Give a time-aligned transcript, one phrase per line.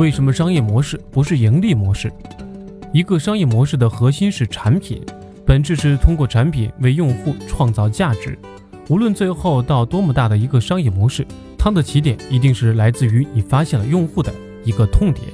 [0.00, 2.10] 为什么商业模式不是盈利模式？
[2.90, 5.04] 一个商业模式的核心是产品，
[5.44, 8.38] 本质是通过产品为用户创造价值。
[8.88, 11.26] 无论最后到多么大的一个商业模式，
[11.58, 14.32] 它的起点一定是来自于你发现了用户的
[14.64, 15.26] 一个痛点，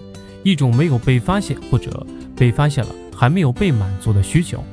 [0.42, 2.04] 一种没有被发现或者
[2.34, 4.64] 被发现了还没有被满足的需求。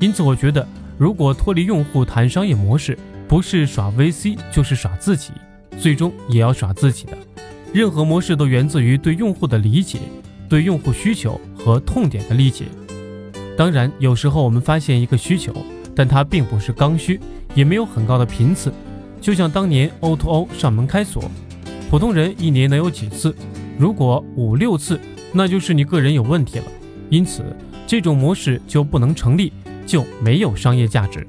[0.00, 0.66] 因此，我觉得
[0.98, 5.30] 如果脱离用户谈商业模式，不是耍 VC 就是耍自己，
[5.78, 7.16] 最终也要耍自己的。
[7.72, 9.98] 任何模式都源自于对用户的理解，
[10.48, 12.64] 对用户需求和痛点的理解。
[13.56, 15.54] 当然，有时候我们发现一个需求，
[15.94, 17.20] 但它并不是刚需，
[17.54, 18.72] 也没有很高的频次。
[19.20, 21.22] 就像当年 O2O O 上门开锁，
[21.90, 23.34] 普通人一年能有几次？
[23.78, 24.98] 如果五六次，
[25.32, 26.64] 那就是你个人有问题了。
[27.08, 27.44] 因此，
[27.86, 29.52] 这种模式就不能成立，
[29.86, 31.26] 就没有商业价值。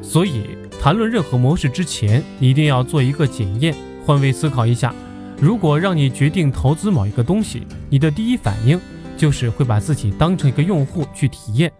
[0.00, 0.42] 所以。
[0.80, 3.72] 谈论任何模式之前，一定要做一个检验，
[4.04, 4.92] 换位思考一下。
[5.42, 8.80] 如果让你决定投资某一个东西，你的第一反应
[9.16, 11.72] 就是会把自己当成一个用户去体验，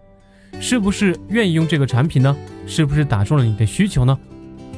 [0.59, 2.35] 是不是愿意用这个产品呢？
[2.67, 4.19] 是不是打中了你的需求呢？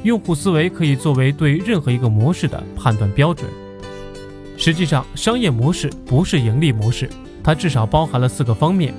[0.04, 3.50] 用户思维可以作为对任何一个模式的判断标准。
[4.56, 7.10] 实际上，商业模式不是盈利模式，
[7.42, 8.94] 它至少包含了四个方面：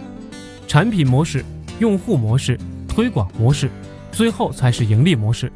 [0.67, 1.45] 产品模式、
[1.79, 3.69] 用户模式、推广模式。
[4.11, 5.49] 最后才是盈利模式。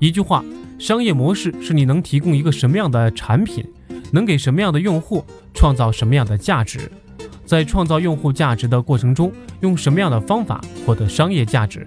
[0.00, 0.44] 一句话，
[0.80, 3.62] 商业模式是你能提供一个什么样的产品，
[4.12, 6.90] 能给什么样的用户创造什么样的价值，
[7.44, 11.84] 在创造用户价值的过程中，用什么样的方法获得商业价值。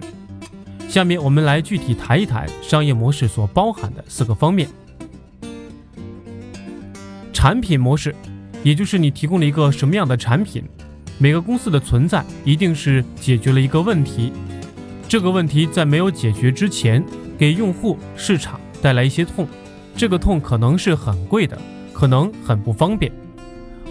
[0.88, 4.68] 下面我们来具体谈一谈商业模式所包含的四个方面。
[7.32, 8.14] 产品模式，
[8.62, 10.62] 也就是你提供了一个什么样的产品。
[11.18, 14.32] 每个公司的存在一定是解决了一个问题。
[15.08, 17.04] 这个问题在没有解决之前，
[17.36, 19.48] 给用户、市场带来一些痛，
[19.96, 21.58] 这个痛可能是很贵的，
[21.94, 23.10] 可能很不方便。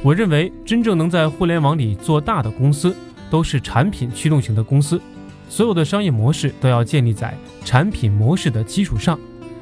[0.04, 2.96] 我认为，真正能在互联网里做大的公司，
[3.28, 5.02] 都是产品驱动型的公司。
[5.50, 9.20] 所有的商业模式都要建立在产品模式的基础上，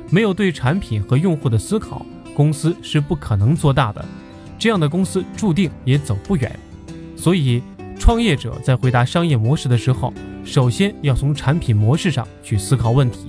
[0.10, 2.06] 没有对产品和用户的思考，
[2.36, 4.04] 公司是不可能做大的。
[4.60, 6.60] 这样的公司注定也走不远。
[7.16, 7.64] 所以，
[7.98, 10.14] 创业者在回答商业模式的时候，
[10.44, 13.28] 首先要从产品模式上去思考问题，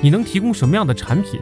[0.00, 1.40] 你能提供什么样的产品？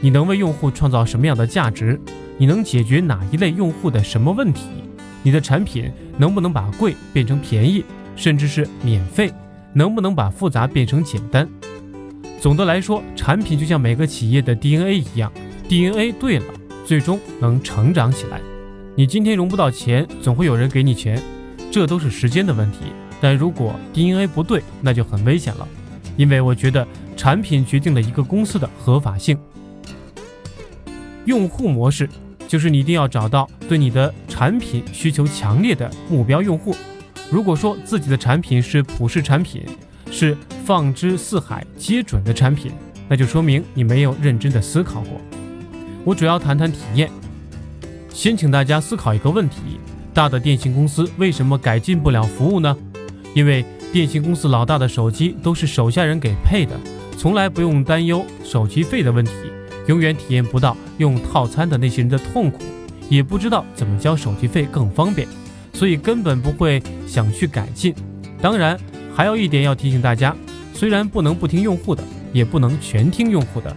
[0.00, 1.98] 你能为用户创造什么样的价值？
[2.36, 4.66] 你能解决哪一类用户的什么问题？
[5.22, 9.32] 你的产品能不能把贵变成便宜，甚至是免费？
[9.72, 11.48] 能不能把复杂变成简单？
[12.40, 15.32] 总的来说，产品就像每个企业的 DNA 一样
[15.66, 16.44] ，DNA 对了，
[16.84, 18.40] 最终能成长起来。
[18.94, 21.20] 你今天融不到钱，总会有人给你钱，
[21.70, 22.78] 这都是时间的问题。
[23.20, 25.66] 但如果 DNA 不对，那就很危险了，
[26.16, 29.38] 因为我觉得产品决定了一个公司的合法性。
[31.24, 32.08] 用户模式
[32.46, 36.74] 就是你一定要找到对你的产品需求强烈的目标用户。
[37.30, 39.62] 如果说自己的产品是普世产品，
[40.10, 42.70] 是放之四海皆准的产品，
[43.08, 45.20] 那就说明你没有认真的思考过。
[46.04, 47.10] 我主要谈谈体验，
[48.10, 49.56] 先请大家思考一个问题：
[50.12, 52.76] 大的电信公司为什么改进不了服务呢？
[53.34, 56.78] 因为电信公司老大的手机都是手下人给配的，
[57.16, 59.32] 从来不用担忧手机费的问题，
[59.86, 62.62] 永远体验不到用套餐的那些人的痛苦，
[63.08, 65.26] 也不知道怎么交手机费更方便，
[65.72, 67.94] 所以根本不会想去改进。
[68.40, 68.78] 当然，
[69.14, 70.36] 还有一点要提醒大家，
[70.74, 73.74] 虽然不能不听用户的，也不能全听用户的。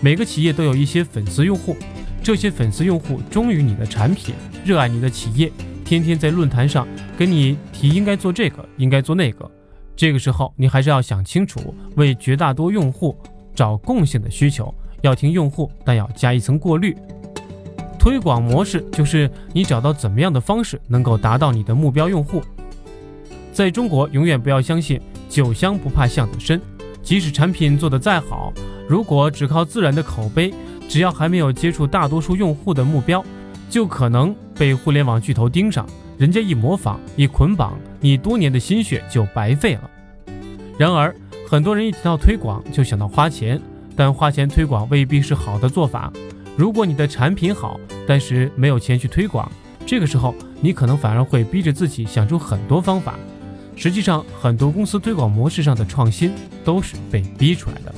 [0.00, 1.76] 每个企业都有一些粉丝用户，
[2.22, 4.34] 这些粉丝用户忠于你的产品，
[4.64, 5.52] 热爱你的企业。
[5.84, 9.50] 天天在论坛上跟你提应该做这个，应该做那个，
[9.94, 13.16] 这个时候你还是要想清楚，为绝大多数用户
[13.54, 16.96] 找共性的需求，要听用户，但要加一层过滤。
[17.98, 22.42] 推广模式就是你找到怎么样的方式能够达到你的目标用户。
[23.52, 26.60] 在中国，永远不要相信酒香不怕巷子深，
[27.02, 28.52] 即使产品做得再好，
[28.88, 30.52] 如果只靠自然的口碑，
[30.88, 33.24] 只要还没有接触大多数用户的目标。
[33.70, 35.86] 就可能被互联网巨头盯上，
[36.22, 39.90] 人家一模仿一捆绑，你多年的心血就白费了。
[40.78, 41.12] 然而，
[41.48, 43.60] 很多人一提到推广就想到花钱，
[43.96, 46.12] 但花钱推广未必是好的做法。
[46.56, 49.50] 如果你的产品好，但是没有钱去推广，
[49.84, 53.16] 这个时候你可能反而会逼着自己想出很多方法。
[53.74, 56.30] 实际上，很多公司推广模式上的创新
[56.64, 57.92] 都是被逼出来的。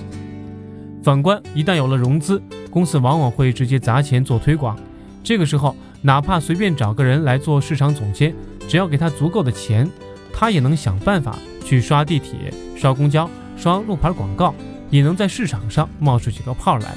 [1.02, 2.40] 反观，一旦有了融资，
[2.70, 4.74] 公司往往会直接砸钱做推广。
[5.22, 8.34] 这个时候，哪怕随便找个人来做市场总监，
[8.68, 9.90] 只要给他足够的钱，
[10.34, 14.54] 他也能想办法去刷地铁、刷公交、刷路牌广告，
[14.90, 16.94] 也能在市场上冒出几个泡来。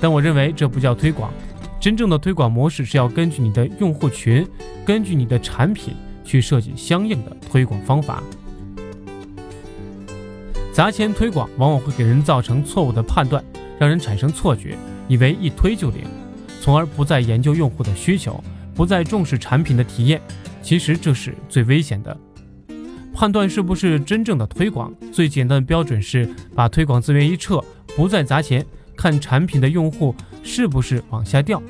[0.00, 1.32] 但我认为这不叫推广，
[1.80, 4.46] 真正的推广模式是要根据你的用户群，
[4.86, 8.22] 根据你的产品去设计相应的推广方法。
[10.72, 13.44] 砸钱推广往往会给人造成错误的判断，
[13.76, 14.78] 让人产生错觉，
[15.08, 16.04] 以为一推就灵，
[16.60, 18.42] 从而不再研究用户的需求，
[18.74, 20.20] 不再重视产品的体验。
[20.62, 22.16] 其实这是最危险的。
[23.12, 27.62] 判断是不是真正的推广，最简单的标准是把推广资源一撤，
[27.96, 28.64] 不再砸钱，
[28.96, 31.60] 看产品的用户是不是往下掉。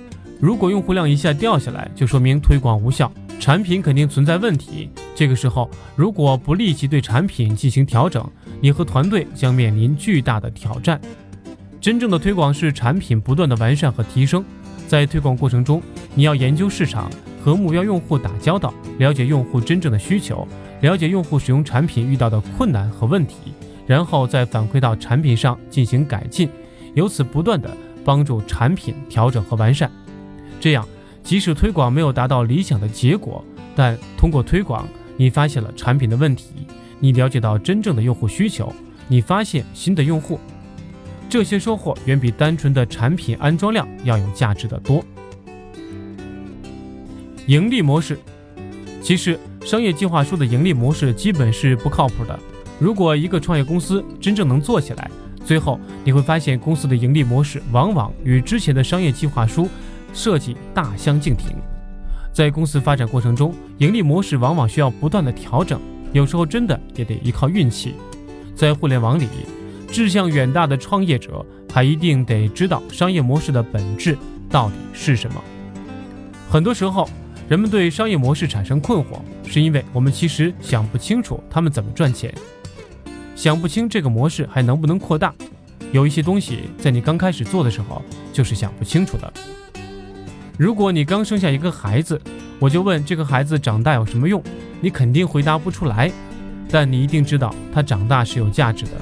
[0.41, 4.91] 如果用户量一下掉下来，就说明推广无效，产品肯定存在问题。
[5.15, 8.29] 这个时候，如果不立即对产品进行调整，
[8.61, 11.01] 你和团队将面临巨大的挑战。
[11.81, 14.45] 真正的推广是产品不断的完善和提升，
[14.91, 15.81] 在推广过程中，
[16.17, 17.09] 你要研究市场，
[17.45, 20.45] 和目标用户打交道，了解用户真正的需求，
[20.81, 23.37] 了解用户使用产品遇到的困难和问题，
[23.87, 26.49] 然后再反馈到产品上进行改进，
[26.95, 27.71] 由此不断的
[28.05, 29.89] 帮助产品调整和完善。
[30.59, 30.85] 这样，
[31.23, 33.45] 即使推广没有达到理想的结果，
[33.77, 34.85] 但通过推广，
[35.17, 36.67] 你发现了产品的问题。
[36.99, 38.73] 你了解到真正的用户需求，
[39.07, 40.41] 你发现新的用户，
[41.31, 45.03] 这些收获远比单纯的产品安装量要有价值的多。
[47.47, 48.19] 盈利模式，
[49.01, 52.37] 其实商业计划书的盈利模式基本是不靠谱的。
[52.81, 55.09] 如果一个创业公司真正能做起来，
[55.45, 59.69] 最后你会发现公司的盈利模式往往与之前的商业计划书
[60.13, 61.57] 设计大相径庭。
[62.33, 65.81] 在公司发展过程中，盈利模式往往需要不断的调整。
[66.13, 67.95] 有时候真的也得依靠运气，
[68.57, 69.29] 在互联网里，
[69.93, 74.17] 志向远大的创业者还一定得知道商业模式的本质
[74.49, 75.43] 到底是什么。
[76.49, 77.09] 很多时候，
[77.49, 82.33] 人们对商业模式产生困惑，是因为我们其实想不清楚他们怎么赚钱，
[83.35, 85.35] 想不清这个模式还能不能扩大。
[85.93, 88.01] 有一些东西在你刚开始做的时候
[88.33, 89.33] 就是想不清楚的。
[90.57, 92.21] 如果你刚生下一个孩子，
[92.61, 94.41] 我就问这个孩子长大有什么用？
[94.81, 96.13] 你肯定回答不出来，
[96.71, 98.93] 但你一定知道他长大是有价值的。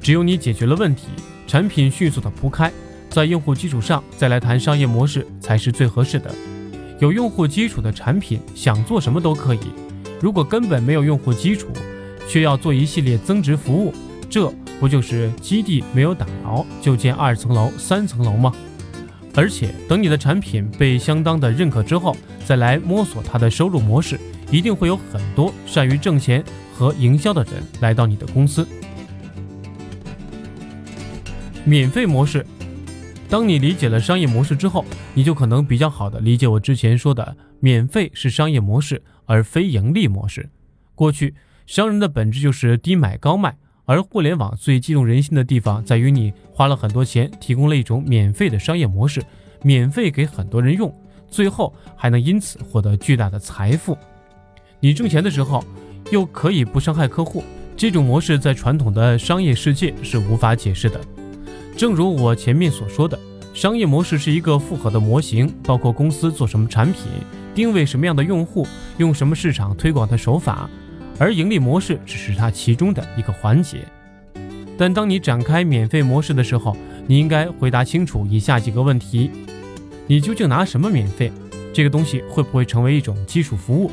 [0.00, 1.08] 只有你解决了问题，
[1.46, 2.72] 产品迅速的铺开，
[3.10, 6.34] 在用户基础上再来谈商业模式才是最合适的。
[6.98, 9.60] 有用户基础的产品，想做什么都可以。
[10.20, 11.68] 如果根本没有用户基础，
[12.28, 13.92] 却要做一系列增值服务，
[14.28, 18.52] 这不就是基地没有打牢就建二层楼、三层楼吗？
[19.34, 22.16] 而且等你的产品被相当的认可之后，
[22.46, 24.18] 再来摸索它的收入模式。
[24.50, 26.42] 一定会有很多善于挣钱
[26.74, 28.66] 和营销的人来到你的公司。
[31.64, 32.44] 免费模式，
[33.28, 34.84] 当你理解了商业模式之后，
[35.14, 40.48] 你就可能比较好的理解我之前说的，免费是商业模式而非盈利模式。
[40.94, 41.34] 过去
[41.66, 49.22] 商人的本质就是低买高卖，而互联网最激动人心的地方在于你花了很多钱，提供了一种免费的商业模式，
[49.62, 50.92] 免费给很多人用，
[51.28, 53.96] 最后还能因此获得巨大的财富。
[54.80, 55.62] 你挣钱的时候，
[56.10, 57.44] 又可以不伤害客户，
[57.76, 60.98] 这种模式在传统的商业世界是无法解释的。
[61.80, 63.18] 正如我前面所说的，
[63.54, 67.04] 商业模式是一个复合的模型，包括公司做什么产品，
[67.54, 68.66] 定位什么样的用户，
[68.98, 70.68] 用什么市场推广的手法，
[71.18, 73.78] 而盈利模式只是它其中的一个环节。
[74.76, 79.30] 但当你展开免费模式的时候，你应该回答清楚以下几个问题：
[80.06, 81.32] 你究竟拿什么免费？
[81.72, 83.90] 这个东西会不会成为一种基础服务？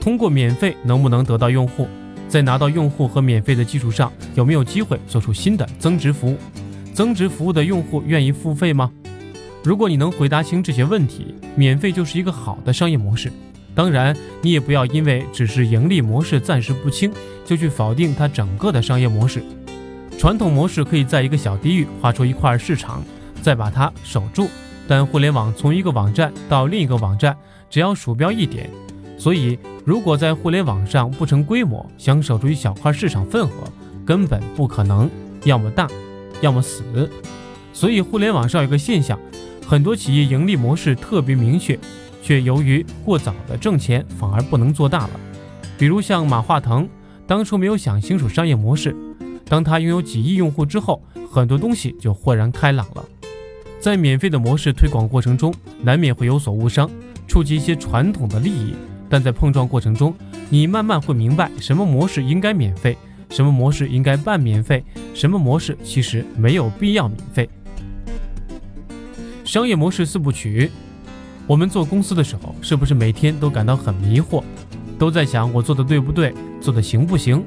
[0.00, 1.88] 通过免费能不能得到用户？
[2.28, 6.38] 在拿到用户和免费的基础上，有没有机会做出新的增值服务？
[6.94, 8.90] 增值服务的用户愿意付费吗？
[9.64, 13.32] 如果你能回答清这些问题，免费就是一个好的商业模式。
[13.74, 17.10] 当然，你也不要因为只是盈利模式暂时不清，
[17.44, 19.42] 就去否定它整个的商业模式。
[20.16, 23.02] 传统模式可以在一个小地域划出一块市场，
[23.42, 24.48] 再把它守住。
[24.86, 27.36] 但互联网从一个网站到另一个网站，
[27.68, 28.70] 只要鼠标一点。
[29.18, 33.48] 所以，如果在互联网上不成规模，想守住一小块市场份额，
[34.06, 35.10] 根本不可能。
[35.44, 35.86] 要么大，
[36.44, 36.82] 要么死。
[37.72, 39.18] 所以，互联网上有个现象，
[39.66, 41.76] 很多企业盈利模式特别明确，
[42.22, 45.10] 却由于过早的挣钱，反而不能做大了。
[45.76, 46.88] 比如像马化腾，
[47.26, 48.94] 当初没有想清楚商业模式，
[49.46, 53.04] 当他拥有几亿用户之后，很多东西就豁然开朗了。
[53.80, 56.88] 在免费的模式推广过程中，难免会有所误伤，
[57.26, 58.74] 触及一些传统的利益。
[59.10, 60.14] 但在碰撞过程中，
[60.48, 62.96] 你慢慢会明白什么模式应该免费，
[63.34, 67.50] 什么模式应该半免费，什么模式其实没有必要免费。
[69.44, 70.70] 商业模式四部曲，
[71.44, 74.44] 我们做公司的时候，是不是每天都感到很迷惑，
[75.00, 77.42] 都在想我做的对不对，做的行不行？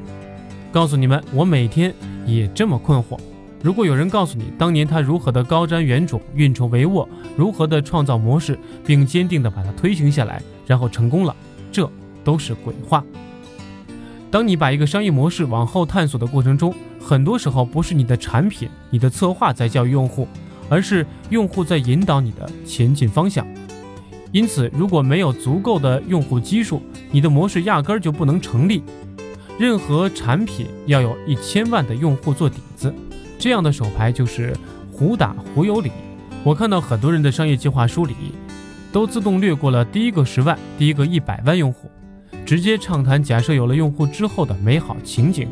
[0.73, 1.93] 告诉你们，我每天
[2.25, 3.17] 也这么困惑。
[3.63, 11.33] 如果有人告诉你当年他如何的高瞻远瞩、运筹帷幄，如何的创造模式，并坚定的把它推行下来，然后成功了，
[11.71, 11.89] 这
[12.25, 13.01] 都是鬼话。
[14.37, 20.27] 当你把一个商业模式往后探索的过程中，很多时候不是你的产品、你的策划在教育用户，
[20.69, 23.43] 而是用户在引导你的前进方向。
[24.31, 28.83] 因此，如果没有足够的用户基数，你的模式压根儿就不能成立。
[29.57, 32.93] 任何产品要有一千万的用户做底子，
[33.39, 34.55] 这样的手牌就是
[34.91, 35.91] 胡打胡有理。
[36.43, 38.13] 我看到很多人的商业计划书里，
[38.91, 41.89] 都自动略过了第一个十万、第一个一百万用户，
[42.47, 45.49] 直接畅谈假设有了用户之后的美好情景。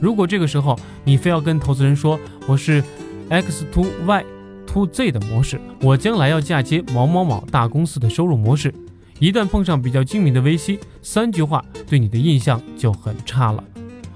[0.00, 2.18] 如果这个时候你非要跟投资人说
[2.48, 2.82] 我是
[3.28, 4.24] X to Y
[4.66, 8.74] to Z 的模式，我将来要嫁接某某某大公司的收入模式，
[9.20, 13.62] 一旦碰上比较精明的 VC，三句话对你的印象就很差了。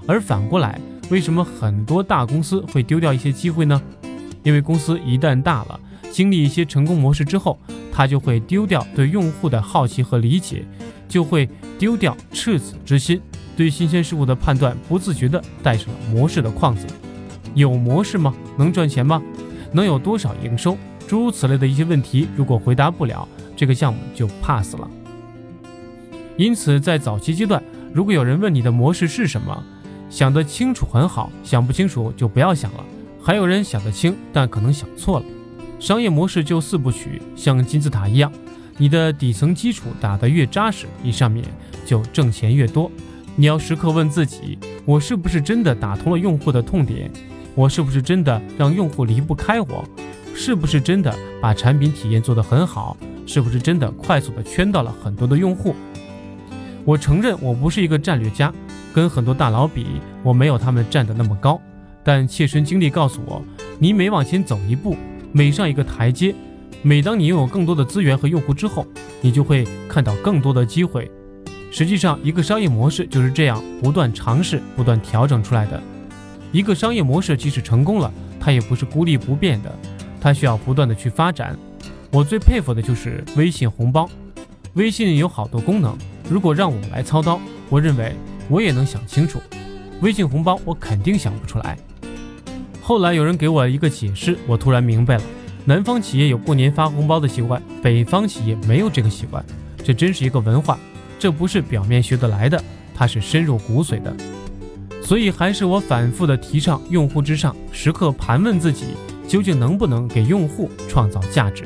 [0.05, 3.81] 而反过来，为什么很多大公司会丢掉一些机会呢？
[4.43, 5.79] 因为公司一旦大了，
[6.11, 7.57] 经历一些成功模式之后，
[7.93, 10.65] 它就会丢掉对用户的好奇和理解，
[11.07, 11.49] 就会
[11.79, 13.21] 丢掉赤子之心。
[13.55, 16.85] 对新鲜事物的判断不自觉地带上了模式的框子，
[17.55, 18.33] 有模式吗？
[18.55, 19.21] 能赚钱吗？
[19.71, 20.77] 能有多少营收？
[21.07, 24.87] 诸如此类的一些问题，如果回答不了，这个项目就 pass 了。
[26.35, 29.63] 因此，在早期阶段，如果有人问你的模式是什么，
[30.09, 32.85] 想得清楚很好，想不清楚就不要想了。
[33.19, 35.25] 还有人想得清，但可能想错了。
[35.79, 38.31] 商业模式就四部曲，像金字塔一样，
[38.77, 41.43] 你的底层基础打得越扎实，你上面
[41.85, 42.91] 就挣钱越多。
[43.35, 47.11] 你要时刻问自己：我是不是真的打通了用户的痛点？
[47.55, 49.83] 我是不是真的让用户离不开我？
[50.35, 52.95] 是不是真的把产品体验做得很好？
[53.25, 55.75] 是不是真的快速的圈到了很多的用户？
[56.85, 58.53] 我承认我不是一个战略家，
[58.93, 59.85] 跟很多大佬比，
[60.23, 61.59] 我没有他们站得那么高。
[62.03, 63.43] 但切身经历告诉我，
[63.79, 64.95] 你每往前走一步，
[65.33, 66.33] 每上一个台阶，
[66.81, 68.85] 每当你拥有更多的资源和用户之后，
[69.21, 71.09] 你就会看到更多的机会。
[71.71, 75.81] 实际上，一个商业模式就是这样不断尝试、不断调整出来的。
[76.51, 79.75] 一个商业模式即使成功了，它也不是孤立不变的，
[80.21, 81.57] 它需要不断的去发展。
[82.11, 84.09] 我最佩服的就是微信红包。
[84.75, 85.97] 微信有好多功能，
[86.29, 88.15] 如果让我来操刀，我认为
[88.47, 89.41] 我也能想清楚。
[90.01, 91.77] 微信红包我肯定想不出来。
[92.81, 95.23] 后来有人给我一个解释，我突然明白了：
[95.67, 99.43] 南方企业有过年发红包的习惯，北方企业没有这个习惯，
[99.83, 100.79] 这真是一个文化。
[101.19, 102.63] 这不是表面学得来的，
[102.95, 104.15] 它是深入骨髓的。
[105.03, 108.85] 所以还是我反复的提倡用户至上，时刻盘问自己，
[109.27, 111.65] 究竟能不能给用户创造价值。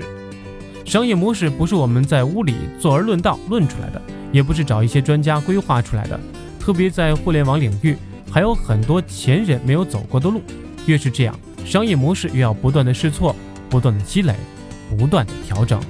[0.84, 6.20] 商业模式不是我们在屋里坐而论道论出来的，也不是找一些专家规划出来的。
[6.60, 7.96] 特别在互联网领域，
[8.32, 10.42] 还有很多前人没有走过的路。
[10.88, 13.36] 越是这样，商业模式越要不断的试错，
[13.72, 14.36] 不断的积累，
[14.98, 15.82] 不断的调整。